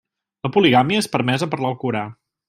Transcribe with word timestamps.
La 0.45 0.49
poligàmia 0.53 1.01
és 1.03 1.09
permesa 1.15 1.49
per 1.51 1.59
l'Alcorà. 1.65 2.03